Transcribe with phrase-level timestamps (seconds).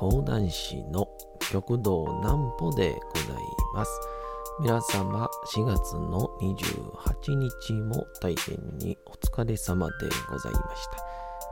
[0.00, 1.06] 講談師の
[1.52, 3.42] 極道南歩でござい
[3.74, 4.00] ます。
[4.58, 9.92] 皆様、4月の28日も大変にお疲れ様で
[10.30, 11.04] ございました。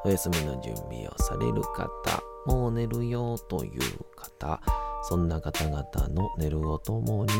[0.02, 3.80] お休みの準備をされる方、もう寝るよという
[4.16, 4.62] 方、
[5.02, 7.32] そんな方々の寝るをともに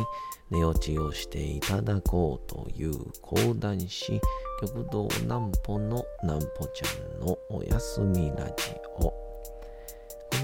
[0.51, 4.20] 寝落ちをしていただこうという講談師、
[4.61, 8.52] 極道南歩の南歩ちゃんのお休みラジ
[9.01, 9.27] オ。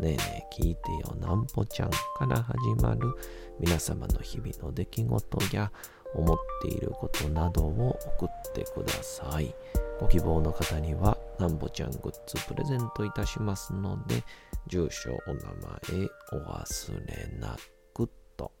[0.00, 3.14] ねえねえ聞いてよなんぽちゃんから始まる
[3.58, 5.72] 皆様の日々の出来事や
[6.14, 9.54] 思っていることなどを送ってください。
[10.00, 14.22] ご希望の方にはなんぽちゃんグッズプレゼントいたしますので、
[14.68, 17.56] 住所、お名前お忘れな
[17.92, 18.52] くと。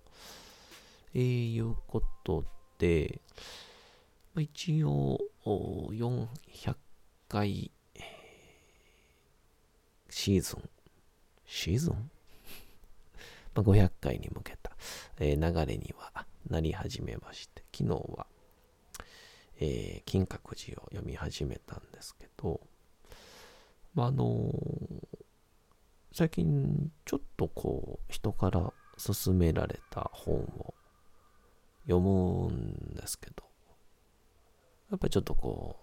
[1.14, 2.44] えー、いうこと
[2.78, 3.20] で、
[4.36, 6.76] 一応400
[7.28, 7.70] 回
[10.10, 10.68] シーズン、
[11.48, 12.10] シーズン？
[13.54, 14.70] ま ?500 回に向けた、
[15.18, 18.26] えー流れにはなり始めまして、昨日は、
[19.58, 22.60] えー金閣寺を読み始めたんですけど、
[23.94, 25.18] まあ、のー
[26.12, 30.74] 最近ちょっとこう人から勧められた本を
[31.86, 33.44] 読むんですけど、
[34.90, 35.76] やっぱりちょっとこ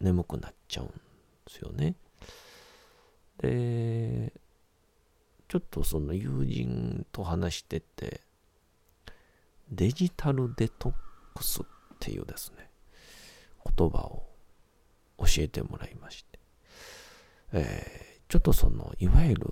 [0.00, 0.94] う眠くなっちゃうんで
[1.48, 1.94] すよね。
[3.40, 4.32] で、
[5.48, 8.20] ちょっとその友人と話してて、
[9.70, 10.92] デジタルデトッ
[11.34, 11.66] クスっ
[12.00, 12.70] ていうですね、
[13.76, 14.28] 言葉を
[15.18, 16.38] 教えてもらいまして、
[17.52, 19.46] えーちょっとその、いわゆる、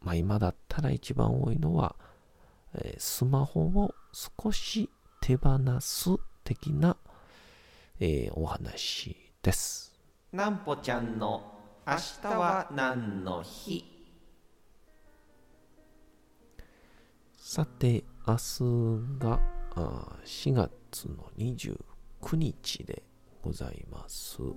[0.00, 1.94] まあ今だったら一番多いのは、
[2.74, 6.10] えースマホを少し手放す
[6.42, 6.96] 的な、
[8.00, 9.96] えーお話です。
[10.32, 11.55] なんぽちゃんの
[11.88, 13.84] 明日は何の日？
[17.36, 19.40] さて、明日が
[19.76, 21.78] あ4月の29
[22.32, 23.04] 日で
[23.40, 24.42] ございます。
[24.42, 24.56] む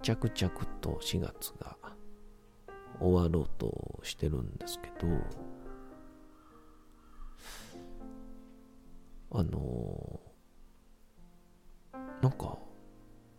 [0.00, 1.76] ちゃくちゃくと4月が
[2.98, 5.12] 終わろうとしてるんですけど、
[9.32, 12.56] あのーなんか、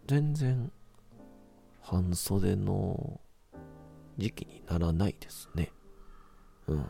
[0.06, 0.72] 全然
[1.88, 3.22] 半袖の
[4.18, 5.72] 時期にならないですね。
[6.66, 6.86] うん。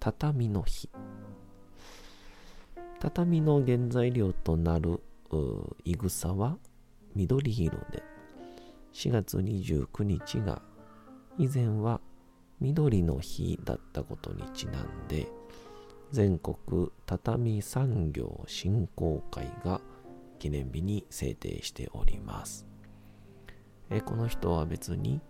[0.00, 0.88] 畳の日
[3.00, 5.02] 畳の原材料となる
[5.84, 6.56] いぐさは
[7.14, 8.02] 緑色で
[8.94, 10.62] 4月29日が
[11.36, 12.00] 以前は
[12.60, 15.26] 緑の日だったことにちなんで
[16.12, 19.82] 全国畳産業振興会が
[20.44, 22.66] 記念日に制定しております。
[23.88, 25.22] えこの人は別に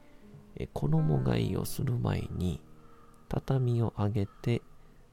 [0.56, 2.60] え衣替えをする前に
[3.28, 4.60] 畳を上げて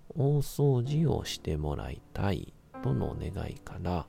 [0.09, 2.51] 大掃除をしてもらいたい
[2.81, 4.07] との願いから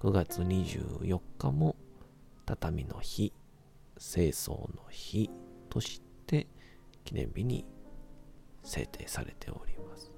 [0.00, 1.76] 9月24日も
[2.46, 3.34] 畳の日
[3.98, 5.28] 清掃の日
[5.68, 6.46] として
[7.04, 7.66] 記念日に
[8.64, 10.10] 制定されております。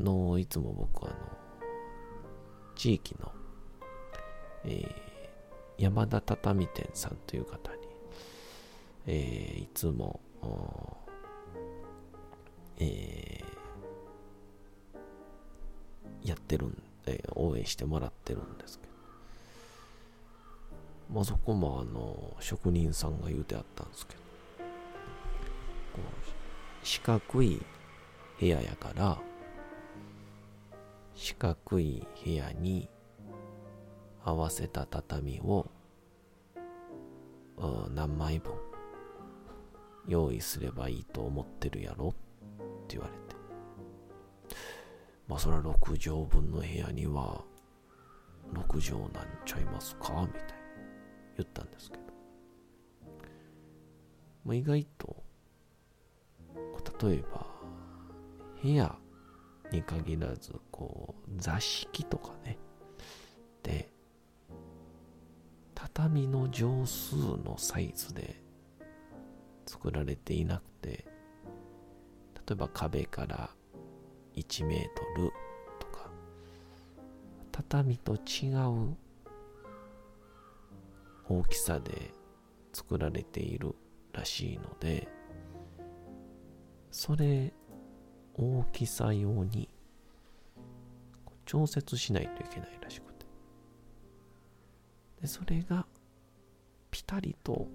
[0.00, 1.45] あのいつも僕はあの
[2.76, 3.32] 地域の、
[4.64, 5.06] えー
[5.78, 7.78] 山田畳店さんという方に、
[9.06, 10.20] えーいつも
[12.78, 18.92] えーやってるん、えー応援してもらってるんですけど、
[21.14, 24.20] まあ、そこもあの職人さんが言うてあったんですけど
[25.94, 27.60] こう四角い
[28.40, 29.18] 部屋やから
[31.16, 32.88] 四角い部屋に
[34.22, 35.66] 合わせた畳を
[37.94, 38.52] 何枚分
[40.06, 42.12] 用意すればいいと思ってるやろっ
[42.86, 44.56] て言われて。
[45.26, 47.42] まあそれは6畳分の部屋には
[48.52, 50.28] 6畳なんちゃいますかみたいに
[51.38, 52.02] 言ったんですけど、
[54.44, 55.16] まあ、意外と
[57.02, 57.46] 例えば
[58.62, 58.96] 部屋
[59.72, 62.58] に限らずこう座敷とかね。
[63.62, 63.90] で
[65.74, 68.42] 畳の畳数のサイズで
[69.66, 71.04] 作られていなくて、
[72.34, 73.50] 例えば壁から
[74.34, 74.78] 1メー
[75.16, 75.32] トル
[75.80, 76.10] とか、
[77.52, 78.96] 畳と違う
[81.28, 82.12] 大きさで
[82.72, 83.74] 作られている
[84.12, 85.08] らしいので、
[86.90, 87.52] それ
[88.38, 89.68] 大きさ用に
[91.46, 93.26] 調節しないといけないらしくて。
[95.22, 95.86] で、それが
[96.90, 97.66] ピタリと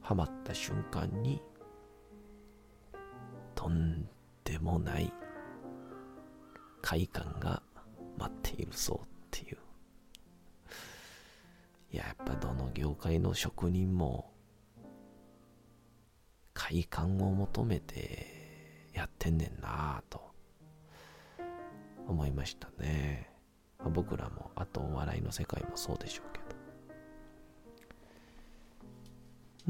[0.00, 1.42] はまった瞬間に、
[3.54, 4.06] とん
[4.44, 5.10] でもない
[6.82, 7.62] 快感が
[8.18, 9.58] 待っているそうっていう。
[11.92, 14.30] いや、やっぱどの業界の職人も
[16.52, 18.35] 快感を求めて
[18.96, 20.22] やってんねんなぁと
[22.08, 23.30] 思いましたね。
[23.92, 26.40] 僕らも、あとお笑いの世界もそうでしょうけ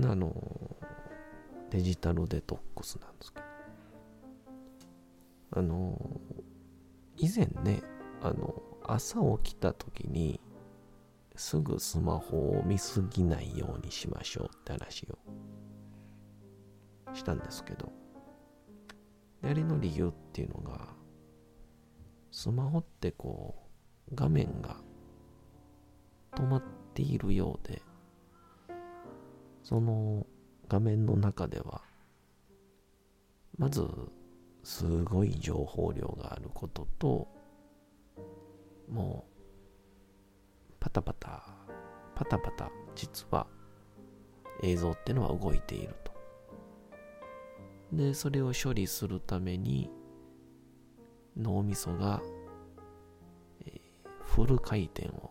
[0.02, 0.12] ど。
[0.12, 0.32] あの、
[1.70, 3.46] デジタルデトックスなんですけど。
[5.58, 6.20] あの、
[7.16, 7.82] 以前ね、
[8.22, 10.40] あの、朝起きた時に、
[11.34, 15.18] すぐスマホを見すぎないようにしましょうって話を
[17.12, 17.92] したんですけど、
[19.42, 20.88] あれの理由っていうのが、
[22.30, 23.54] スマホってこ
[24.10, 24.76] う、画面が
[26.32, 26.62] 止まっ
[26.94, 27.82] ているようで、
[29.62, 30.26] その
[30.68, 31.82] 画面の中では、
[33.58, 33.86] まず、
[34.62, 37.28] すごい情報量があることと、
[38.88, 39.26] も
[40.70, 41.42] う、パタパタ、
[42.14, 43.46] パタパタ、実は
[44.62, 46.15] 映像っていうのは動いていると。
[47.96, 49.90] で、それを処理するために、
[51.36, 52.22] 脳みそが、
[54.22, 55.30] フル回転を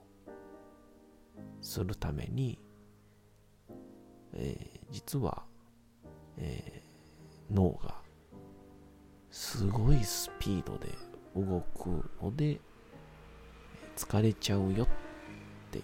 [1.61, 2.57] するために、
[4.33, 5.43] えー、実は、
[6.37, 7.95] えー、脳が
[9.29, 10.87] すごいスピードで
[11.35, 12.59] 動くので
[13.95, 14.87] 疲れちゃうよっ
[15.71, 15.83] ていう。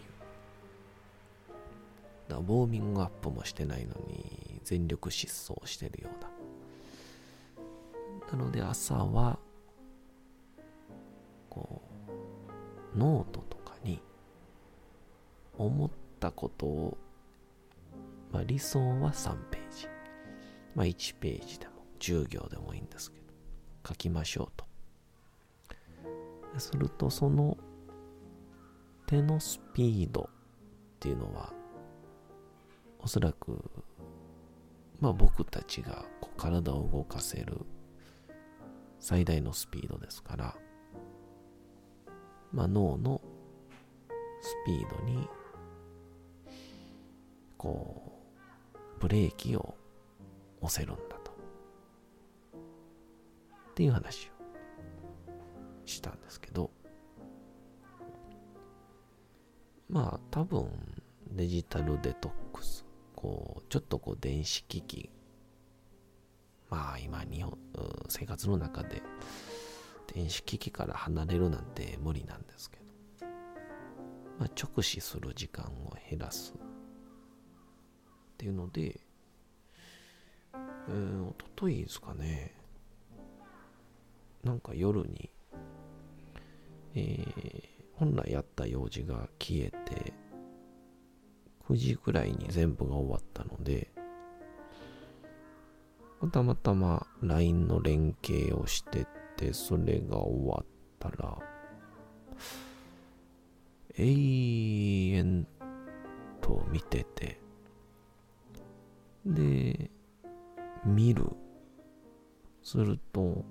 [2.28, 6.41] だウォーミングアップもしてないのに全力疾走してるようだ。
[8.32, 9.38] なので朝は、
[11.50, 11.82] こ
[12.96, 14.02] う、ノートとかに、
[15.58, 15.90] 思っ
[16.20, 16.98] たことを、
[18.32, 19.88] まあ理想は3ページ。
[20.76, 23.26] まあ1ページでも10行でもいいんですけど、
[23.88, 24.66] 書きましょうと。
[26.58, 27.58] すると、その
[29.08, 31.52] 手のスピードっていうのは、
[33.00, 33.70] おそらく、
[35.02, 37.66] まあ僕たちがこう体を動かせる
[39.02, 40.56] 最大のスピードですから、
[42.54, 43.20] まあ、脳の
[44.42, 45.28] スピードに
[47.58, 48.22] こ
[48.76, 49.76] うブレーキを
[50.62, 51.32] 押せるんだと。
[53.72, 54.42] っていう話を
[55.86, 56.70] したんですけど
[59.90, 60.68] まあ多分
[61.32, 65.10] デジタルデトックスこうちょっとこう電子機器
[66.72, 67.58] まあ今日本、
[68.08, 69.04] 生活の中で
[70.14, 73.28] 電子機器から離れるなんて無理なんですけど、
[74.40, 76.58] まあ、直視する時間を減らすっ
[78.38, 79.02] ていうので、
[80.54, 82.56] えー、おとといですかね、
[84.46, 85.30] なんか夜に、
[86.96, 87.64] えー、
[87.96, 90.14] 本来やった用事が消えて、
[91.68, 93.91] 9時くらいに全部が終わったので、
[96.28, 100.66] たまたま LINE の連携をしてて、それが終わっ
[101.00, 101.38] たら、
[103.98, 105.48] 永遠
[106.42, 107.40] と見てて、
[109.26, 109.92] で、
[110.86, 111.26] 見る。
[112.64, 113.44] すると、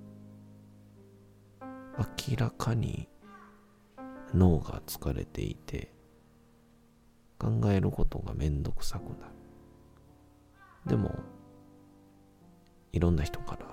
[1.61, 3.09] 明らかに
[4.33, 5.93] 脳が疲れていて、
[7.37, 9.33] 考えることがめんどくさくなる。
[10.87, 11.13] でも、
[12.91, 13.65] いろんな人から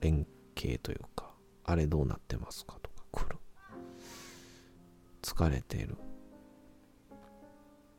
[0.00, 0.26] 連
[0.58, 1.32] 携というか、
[1.64, 3.36] あれどうなってますかとか来る。
[5.22, 5.96] 疲れてる。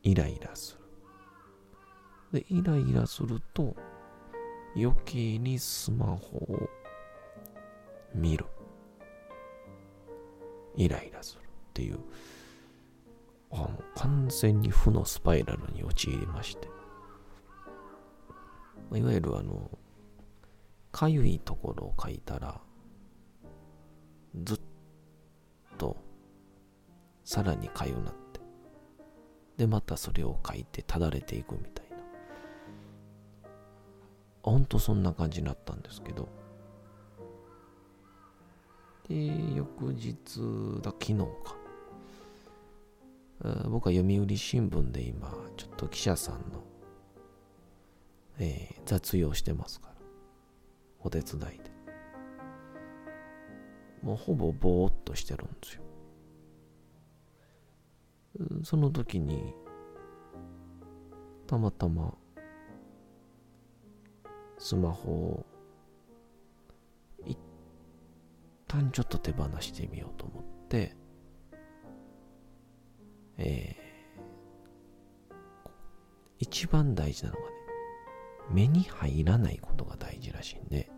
[0.04, 0.78] イライラす
[2.32, 2.40] る。
[2.40, 3.76] で、イライラすると
[4.76, 6.70] 余計にスマホを
[8.14, 8.46] 見る。
[10.76, 12.00] イライラするっていう、
[13.52, 16.68] あの完全に負のスパイラルに陥りまして。
[18.94, 19.70] いわゆるあの、
[20.96, 22.62] かゆいところを書いたら、
[24.46, 24.60] ずっ
[25.78, 25.98] と、
[27.26, 28.40] さらにかゆなって、
[29.58, 31.98] で、またそれを書いてただれていくみたいな。
[34.42, 36.30] ほんとそんな感じになったんですけど。
[39.10, 40.16] で、翌日
[40.82, 41.58] だ、昨日か。
[43.68, 46.64] 僕は読売新聞で今、ちょっと記者さんの、
[48.40, 49.95] えー、雑用してますから。
[51.06, 51.72] お手伝いで。
[54.02, 55.84] もうほぼぼーっとしてるんですよ。
[58.64, 59.54] その時に、
[61.48, 62.14] たまたま、
[64.58, 65.46] スマホを、
[67.24, 67.38] 一
[68.68, 70.96] 旦ちょっと手放してみようと思って、
[73.38, 75.36] えー、
[76.40, 77.48] 一番大事なのがね、
[78.52, 80.92] 目に入らないことが大事らしいんで、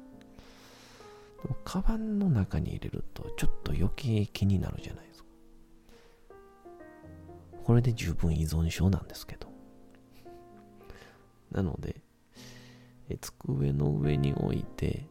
[1.63, 5.29] カバンの中に入れるとちょっと余計気になるじゃないですか。
[7.63, 9.47] これで十分依存症なんですけど。
[11.51, 12.01] なので、
[13.09, 15.07] え机の上に置いて、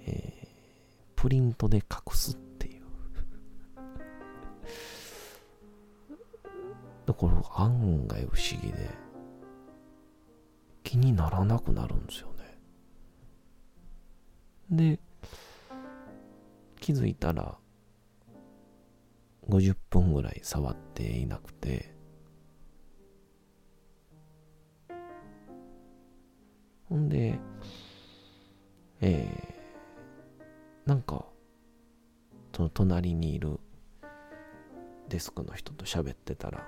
[0.00, 2.84] えー、プリントで隠すっていう。
[7.06, 8.90] だから案外不思議で、
[10.84, 12.37] 気にならなくなるんですよね。
[14.70, 15.00] で、
[16.80, 17.56] 気づいたら、
[19.48, 21.94] 50分ぐらい触っていなくて、
[26.88, 27.38] ほんで、
[29.00, 31.24] えー、なんか、
[32.54, 33.60] その隣にいる
[35.08, 36.66] デスクの人と喋ってたら、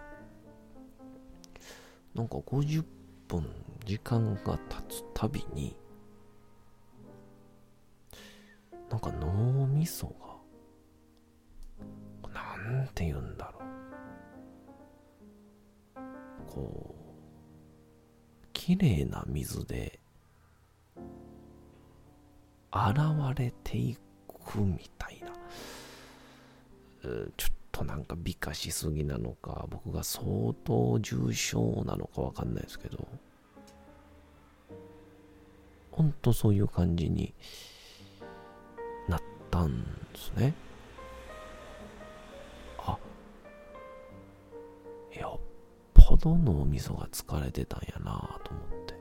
[2.15, 2.85] なんか50
[3.29, 3.47] 分
[3.85, 5.77] 時間が経つたびに、
[8.91, 10.09] なんか脳みそ
[12.25, 13.61] が、なんて言うんだろ
[15.97, 16.03] う。
[16.47, 20.01] こう、綺麗な水で
[22.73, 22.99] 現
[23.37, 23.97] れてい
[24.45, 25.29] くみたいな。
[27.37, 33.07] ちょっとなんか美化しすぎなのか、僕が相当重症なのかわかんないですけど、
[35.93, 37.33] ほんとそういう感じに
[39.51, 40.55] ったんですね。
[42.79, 42.97] あ、
[45.19, 45.41] よ
[45.99, 48.95] っぽど脳みそが疲れてたんやなと思って。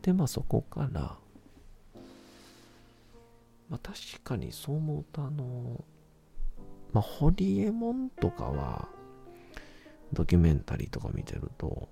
[0.00, 1.16] で、まあそこから、
[3.68, 5.84] まあ確かにそう思うとあの、
[6.92, 8.88] まあホリエモンとかは、
[10.12, 11.88] ドキュメンタリーとか見てると、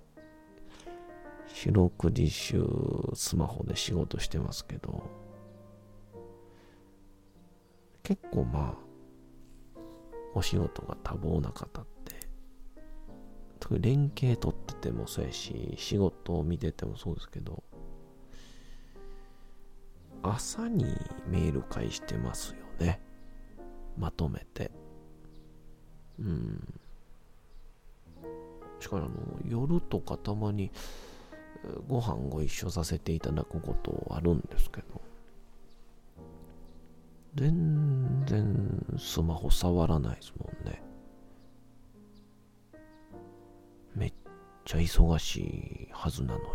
[1.53, 5.03] 四六時中スマホで仕事してますけど、
[8.03, 9.79] 結構まあ、
[10.33, 12.15] お仕事が多忙な方って、
[13.59, 17.63] 特に連携取っててもそうやし、仕事を見ててもそうですけど、
[20.23, 20.85] 朝に
[21.27, 23.01] メール返してますよね。
[23.97, 24.71] まとめて。
[26.19, 26.73] うん。
[28.79, 29.11] しかもあの、
[29.47, 30.71] 夜とかたまに
[31.87, 35.01] ご飯ご一緒させていただくことあるんですけど、
[37.35, 40.81] 全然スマホ触らないですもんね。
[43.95, 44.13] めっ
[44.65, 46.45] ちゃ忙しいはずなのに。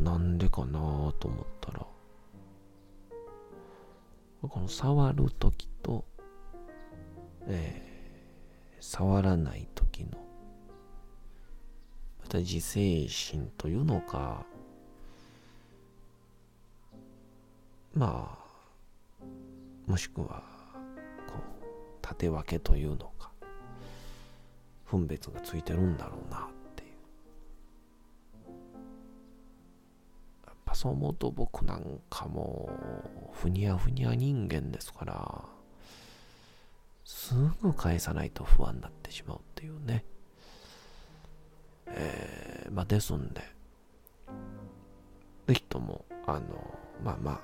[0.00, 0.78] なんでかな
[1.18, 1.86] と思ったら、
[4.42, 6.04] この触るときと、
[7.46, 10.10] えー、触らないときの、
[12.26, 14.44] た自制心というのか、
[17.94, 18.38] ま
[19.20, 19.26] あ、
[19.90, 20.42] もしくは、
[21.26, 21.64] こう、
[22.02, 23.30] 縦分けというのか、
[24.84, 26.40] 分別がついてるんだろうなっ
[26.74, 26.90] ていう。
[30.46, 32.70] やっぱそう思うと僕なんかも
[33.32, 35.44] ふにゃふにゃ人間ですから
[37.04, 40.04] すぐ返さないと不安になってしまうっていうね。
[41.96, 43.42] えー、まあですんで。
[45.46, 47.40] ぜひともあのまあまあ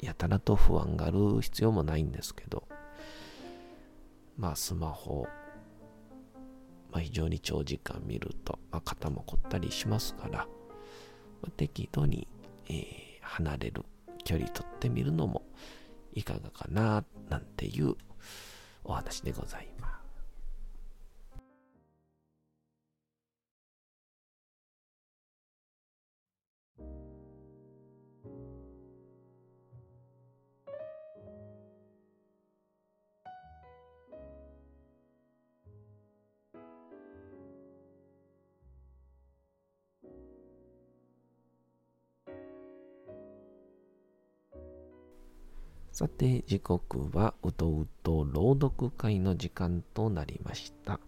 [0.00, 2.64] やたらと不安がある必要もないんですけど。
[4.36, 5.26] まあスマホ
[6.92, 10.46] まあ、非常に長時間見ると、まあ、肩も凝ったりしますから、ま
[11.48, 12.26] あ、適度に
[12.68, 12.84] えー、
[13.20, 13.84] 離れる
[14.24, 15.42] 距離取ってみるのも
[16.14, 17.94] いかがかななんていう
[18.84, 19.75] お話でございます。
[45.96, 51.00] さて、時刻はうとうと朗読会の時間となりました。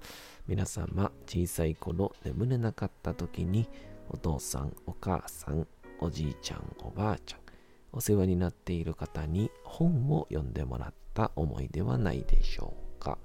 [0.47, 3.69] 皆様、小さい頃眠れなかった時に、
[4.09, 5.67] お父さん、お母さん、
[6.01, 7.41] おじいちゃん、おばあちゃん、
[7.93, 13.19] お世話になっている方に本を読んでもらった思いではないでしょうか。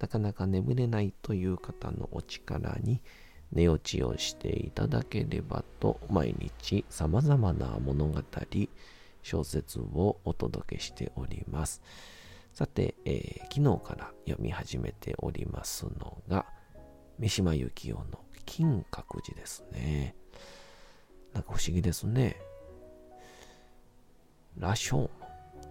[0.00, 3.00] なかなか眠れないという方のお力に
[3.50, 8.22] 寝落ちをしていただければと毎日様々な物語、
[9.28, 11.82] 小説をお届けしております。
[12.54, 16.46] さて、えー、昨日から読み始めておりますのが、
[17.18, 20.16] 三島由紀夫の金閣寺ですね。
[21.34, 22.36] なんか不思議ですね。
[24.56, 25.10] 羅生門、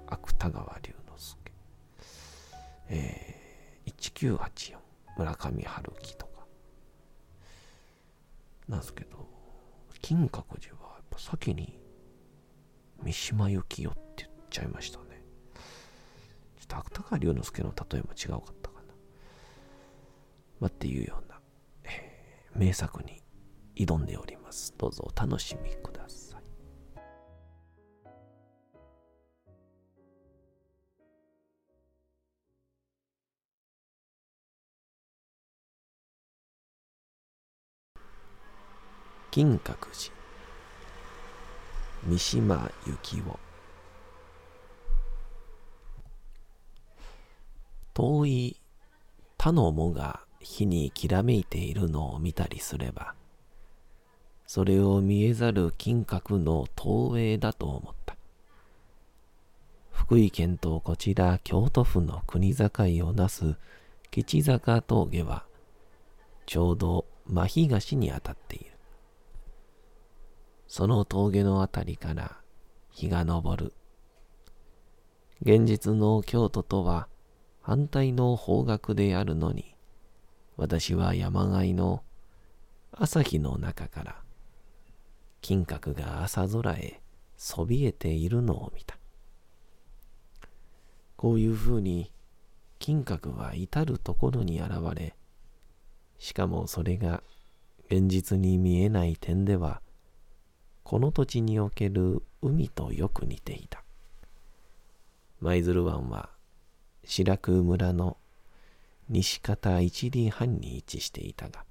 [0.05, 1.51] 芥川龍之介。
[2.89, 4.77] えー、1984、
[5.17, 6.45] 村上春樹とか。
[8.69, 9.27] なんですけど、
[10.03, 11.86] 金閣寺はやっぱ先に
[13.03, 15.23] 三島由紀夫って言っちゃいましたね。
[16.59, 18.93] ちょっと芥川龍之介の例えも違うかったかな。
[20.59, 21.39] まあ、っていうような、
[21.83, 23.23] えー、名作に
[23.75, 24.73] 挑んでおります。
[24.77, 26.43] どうぞお楽しみください。
[39.29, 40.16] 金閣寺
[42.07, 43.37] 三島由紀夫。
[47.93, 48.57] 遠い
[49.37, 53.13] 他の藻が火にきらめいているのを見たりすれば
[54.45, 58.15] それを見えざる金閣の投影だと思った。
[59.91, 62.71] 福井県とこちら京都府の国境
[63.05, 63.57] をなす
[64.11, 65.43] 吉坂峠は
[66.45, 68.66] ちょうど真東に当たっている。
[70.67, 72.37] その峠のあたりから
[72.91, 73.73] 日が昇る。
[75.41, 77.07] 現実の京都とは
[77.61, 79.75] 反対の方角であるのに、
[80.57, 82.03] 私は山あいの
[82.91, 84.15] 朝日の中から
[85.41, 87.01] 金閣が朝空へ
[87.37, 88.97] そびえているのを見た。
[91.15, 92.11] こういうふうに
[92.79, 95.15] 金閣は至るところに現れ、
[96.19, 97.23] しかもそれが
[97.89, 99.81] 現実に見えない点では
[100.89, 103.83] この土地における海とよく似ていた。
[105.41, 106.29] 舞鶴湾は
[107.03, 108.15] 白久村の
[109.09, 111.65] 西方一里半に位置していたが、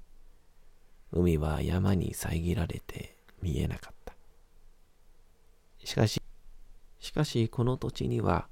[1.11, 4.13] 海は山に遮られて見えなかった。
[5.83, 6.21] しかし、
[6.99, 8.47] しかしこの土地には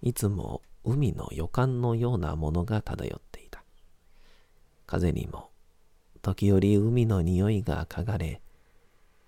[0.00, 3.62] いつも海の予感のようなものが漂っていた。
[4.86, 5.50] 風にも
[6.22, 8.40] 時折海の匂いが嗅がれ、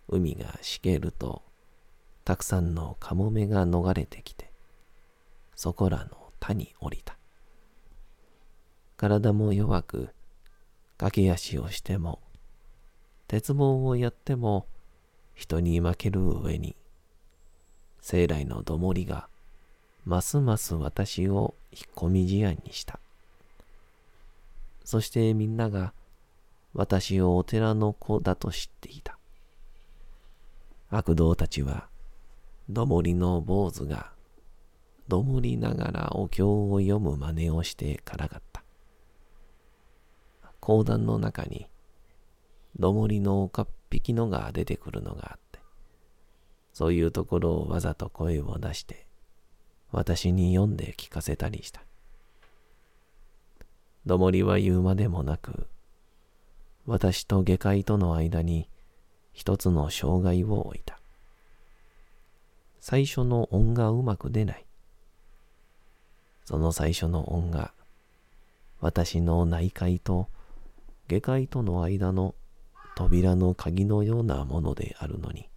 [0.09, 1.43] 海がしけると、
[2.25, 4.51] たくさんのカモメが逃れてきて、
[5.55, 7.17] そこらの田に降りた。
[8.97, 10.09] 体も弱く、
[10.99, 12.21] 駆け足をしても、
[13.29, 14.67] 鉄棒をやっても、
[15.35, 16.77] 人に負ける上に、
[18.01, 19.29] 生来のどもりが、
[20.05, 23.01] ますます私を引っ込み思案にした。
[24.85, 25.93] そしてみんなが、
[26.75, 29.14] 私をお寺の子だと知っていた。
[30.97, 31.89] 悪童たちは、
[32.69, 34.13] どもりの坊主が、
[35.09, 38.63] どもりながらお経を読む真似をしてからがった。
[40.61, 41.67] 講談の中に、
[42.79, 45.61] どもりの岡っ引きのが出てくるのがあって、
[46.73, 49.07] そういうところをわざと声を出して、
[49.91, 51.85] 私に読んで聞かせたりした。
[54.07, 55.69] どもりは言うまでもなく、
[56.87, 58.69] 私と下界との間に
[59.35, 60.99] 一つの障害を置いた。
[62.81, 64.65] 最初の音がうまく出ない。
[66.45, 67.73] その最初の音が、
[68.81, 70.29] 私の内界と
[71.09, 72.35] 下界との間の
[72.95, 75.49] 扉の鍵のようなものであるのに、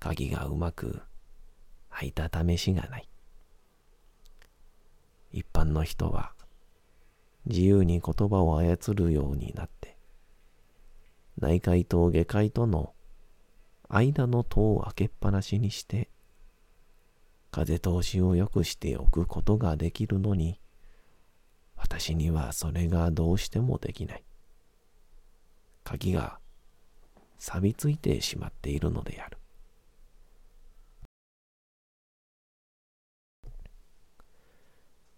[0.00, 1.02] 鍵がうまく
[1.90, 3.08] 開いた試しがない。
[5.32, 6.32] 一般の人は
[7.46, 9.91] 自由に言葉を操るようになって、
[11.38, 12.94] 内界と下界との
[13.88, 16.08] 間の戸を開けっぱなしにして、
[17.50, 20.60] 風通しを良くしておくことができるのに、
[21.76, 24.24] 私にはそれがどうしてもできない。
[25.84, 26.38] 鍵が
[27.38, 29.38] 錆びついてしまっているのである。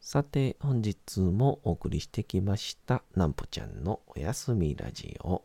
[0.00, 5.44] さて、本日もお送りしてきました、なんぽちゃんのおやすみラジオ。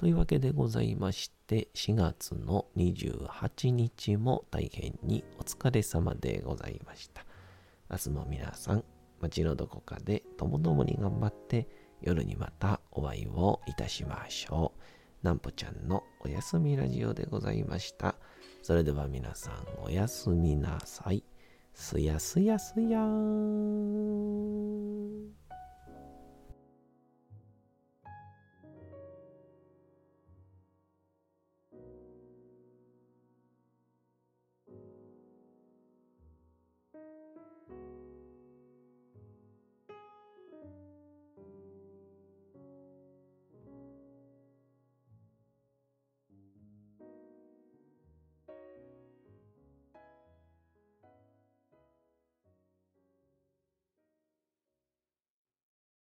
[0.00, 7.26] というわけでございまして、4月の28日も大変にお疲れ様でございました。
[7.90, 8.84] 明日も皆さん、
[9.20, 11.68] 街のどこかでともどもに頑張って、
[12.00, 14.72] 夜にまたお会いをいたしましょ
[15.22, 15.26] う。
[15.26, 18.14] なんぽちゃんのおやすみラジオでございました。
[18.62, 21.22] それでは皆さんおやすみなさい。
[21.74, 24.49] すやすやすやーん。